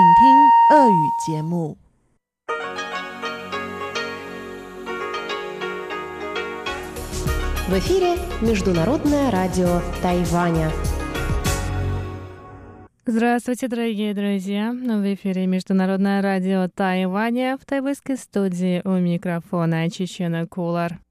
[0.00, 1.77] 请听俄语节目。
[7.67, 10.71] В эфире Международное радио Тайваня.
[13.05, 14.71] Здравствуйте, дорогие друзья!
[14.71, 21.01] В эфире Международное радио Тайваня в тайвайской студии у микрофона Чечена Кулар.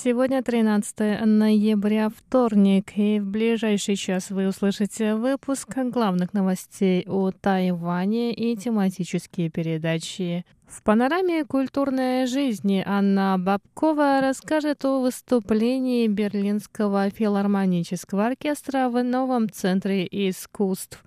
[0.00, 8.32] Сегодня 13 ноября, вторник, и в ближайший час вы услышите выпуск главных новостей о Тайване
[8.32, 10.44] и тематические передачи.
[10.68, 20.06] В панораме культурной жизни Анна Бабкова расскажет о выступлении Берлинского филармонического оркестра в новом центре
[20.08, 21.02] искусств.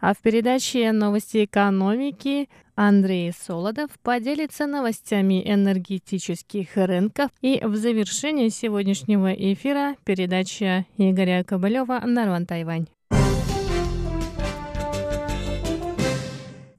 [0.00, 2.48] А в передаче «Новости экономики»
[2.82, 7.28] Андрей Солодов поделится новостями энергетических рынков.
[7.42, 12.86] И в завершении сегодняшнего эфира передача Игоря Кобылева «Нарван Тайвань».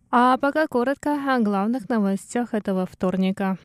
[0.10, 3.60] А пока коротко о главных новостях этого вторника.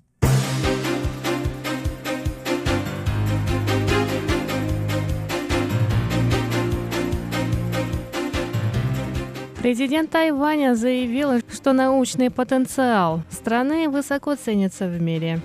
[9.67, 15.41] Президент Тайваня заявил, что научный потенциал страны высоко ценится в мире.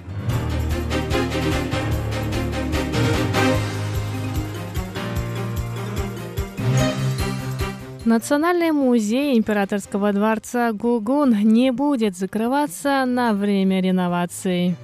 [8.06, 14.76] Национальный музей императорского дворца Гугун не будет закрываться на время реновации.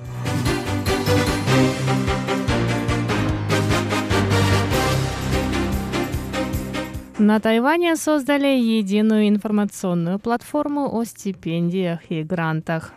[7.19, 12.93] На Тайване создали единую информационную платформу о стипендиях и грантах.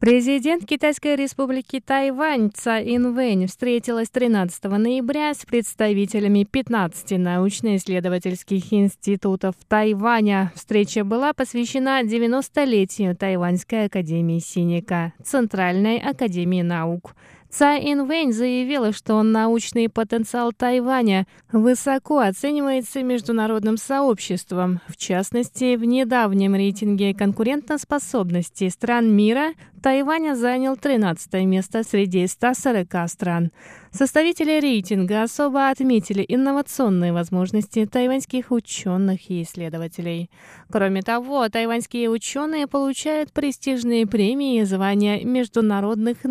[0.00, 10.52] Президент Китайской республики Тайвань Ца Инвэнь встретилась 13 ноября с представителями 15 научно-исследовательских институтов Тайваня.
[10.54, 17.16] Встреча была посвящена 90-летию Тайваньской академии Синика, Центральной академии наук.
[17.50, 24.80] Цай Инвэнь заявила, что научный потенциал Тайваня высоко оценивается международным сообществом.
[24.86, 33.50] В частности, в недавнем рейтинге конкурентоспособности стран мира Тайвань занял 13 место среди 140 стран.
[33.90, 40.30] Составители рейтинга особо отметили инновационные возможности тайваньских ученых и исследователей.
[40.70, 46.24] Кроме того, тайваньские ученые получают престижные премии и звания международных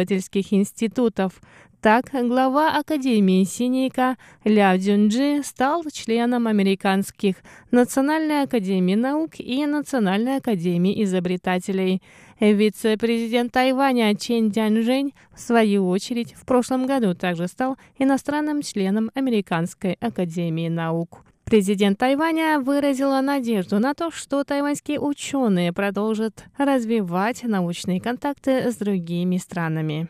[0.00, 1.40] научно-исследовательских институтов,
[1.80, 7.36] так, глава Академии Синейка Ляо Дзюнджи стал членом американских
[7.70, 12.02] Национальной академии наук и Национальной академии изобретателей.
[12.38, 19.94] Вице-президент Тайваня Чен Дяньжэнь, в свою очередь, в прошлом году также стал иностранным членом Американской
[20.00, 21.24] академии наук.
[21.50, 29.36] Президент Тайваня выразила надежду на то, что тайваньские ученые продолжат развивать научные контакты с другими
[29.36, 30.06] странами.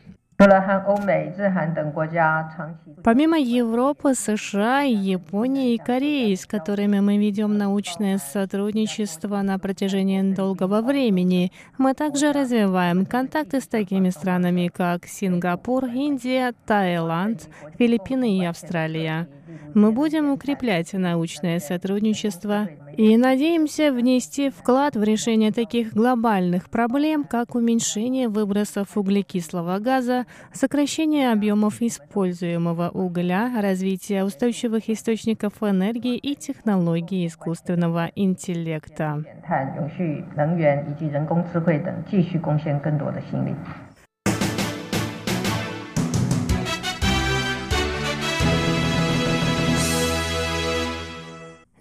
[3.03, 10.83] Помимо Европы, США, Японии и Кореи, с которыми мы ведем научное сотрудничество на протяжении долгого
[10.83, 17.49] времени, мы также развиваем контакты с такими странами, как Сингапур, Индия, Таиланд,
[17.79, 19.27] Филиппины и Австралия.
[19.75, 27.55] Мы будем укреплять научное сотрудничество и надеемся внести вклад в решение таких глобальных проблем, как
[27.55, 38.11] уменьшение выбросов углекислого газа, сокращение объемов используемого угля, развитие устойчивых источников энергии и технологий искусственного
[38.15, 39.25] интеллекта.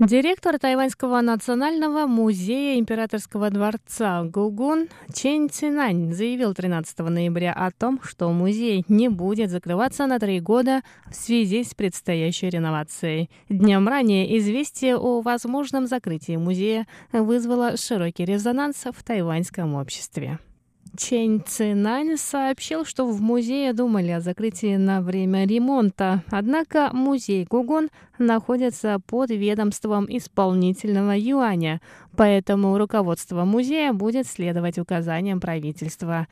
[0.10, 8.32] Директор Тайваньского национального музея императорского дворца Гугун Чен Цинань заявил 13 ноября о том, что
[8.32, 10.82] музей не будет закрываться на три года
[11.12, 13.30] в связи с предстоящей реновацией.
[13.50, 20.40] Днем ранее известие о возможном закрытии музея вызвало широкий резонанс в тайваньском обществе.
[20.98, 27.90] Чэнь Цинань сообщил, что в музее думали о закрытии на время ремонта, однако музей Гугун
[28.18, 31.82] находится под ведомством исполнительного юаня,
[32.16, 36.28] поэтому руководство музея будет следовать указаниям правительства.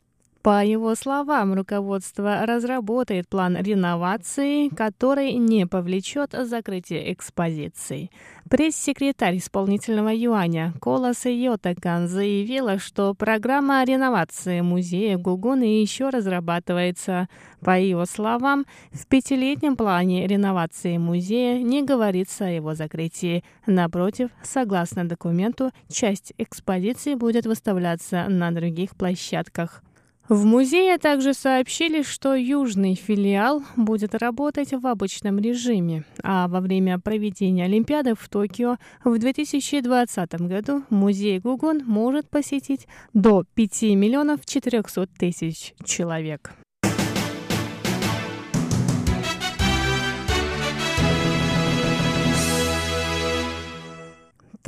[0.48, 8.10] По его словам, руководство разработает план реновации, который не повлечет закрытие экспозиций.
[8.48, 17.28] Пресс-секретарь исполнительного юаня Коласа Йотакан заявила, что программа реновации музея Гугуна еще разрабатывается.
[17.60, 23.44] По ее словам, в пятилетнем плане реновации музея не говорится о его закрытии.
[23.66, 29.82] Напротив, согласно документу, часть экспозиции будет выставляться на других площадках.
[30.28, 36.98] В музее также сообщили, что южный филиал будет работать в обычном режиме, а во время
[36.98, 45.06] проведения Олимпиады в Токио в 2020 году музей Гугон может посетить до 5 миллионов 400
[45.18, 46.52] тысяч человек.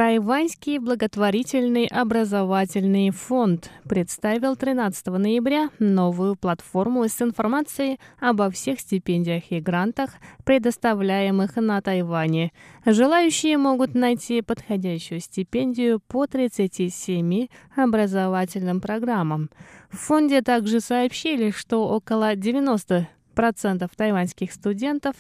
[0.01, 9.61] Тайваньский благотворительный образовательный фонд представил 13 ноября новую платформу с информацией обо всех стипендиях и
[9.61, 10.13] грантах,
[10.45, 12.53] предоставляемых на Тайване.
[12.87, 19.51] Желающие могут найти подходящую стипендию по 37 образовательным программам.
[19.91, 25.17] В фонде также сообщили, что около 90 процентов тайваньских студентов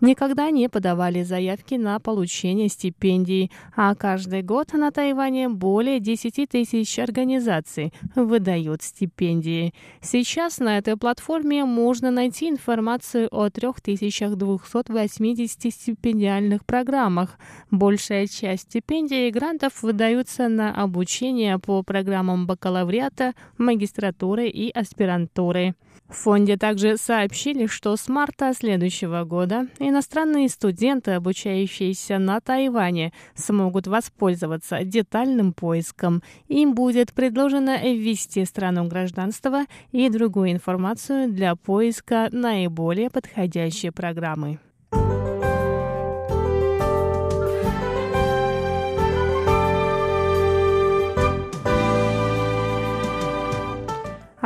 [0.00, 6.98] никогда не подавали заявки на получение стипендий, а каждый год на Тайване более 10 тысяч
[6.98, 9.74] организаций выдают стипендии.
[10.00, 17.38] Сейчас на этой платформе можно найти информацию о 3280 стипендиальных программах.
[17.70, 25.74] Большая часть стипендий и грантов выдаются на обучение по программам бакалавриата, магистратуры и аспирантуры.
[26.08, 33.86] В фонде также сообщили, что с марта следующего года иностранные студенты, обучающиеся на Тайване, смогут
[33.86, 36.22] воспользоваться детальным поиском.
[36.48, 44.58] Им будет предложено ввести страну гражданства и другую информацию для поиска наиболее подходящей программы.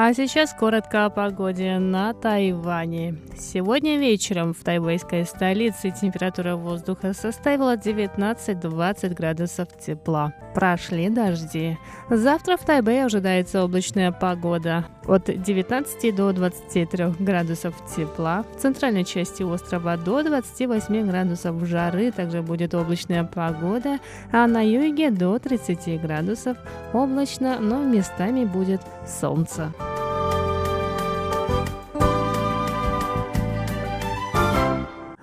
[0.04, 3.14] А сейчас коротко о погоде на Тайване.
[3.38, 10.34] Сегодня вечером в тайвайской столице температура воздуха составила 19-20 градусов тепла.
[10.56, 11.78] Прошли дожди.
[12.10, 14.86] Завтра в Тайбэе ожидается облачная погода.
[15.06, 18.44] От 19 до 23 градусов тепла.
[18.56, 22.10] В центральной части острова до 28 градусов жары.
[22.10, 24.00] Также будет облачная погода.
[24.32, 26.56] А на юге до 30 градусов
[26.92, 29.72] облачно, но местами будет солнце.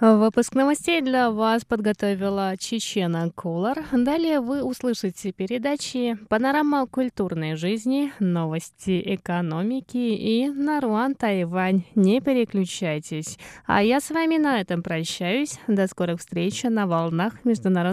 [0.02, 3.80] Выпуск новостей для вас подготовила Чечена Колор.
[3.92, 11.84] Далее вы услышите передачи «Панорама культурной жизни», «Новости экономики» и «Наруан Тайвань».
[11.96, 13.38] Не переключайтесь.
[13.66, 15.60] А я с вами на этом прощаюсь.
[15.68, 17.80] До скорых встреч на волнах международных